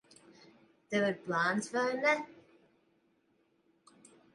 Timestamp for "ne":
2.01-2.17